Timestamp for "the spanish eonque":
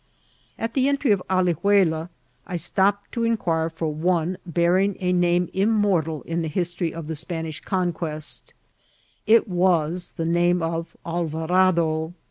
7.05-8.41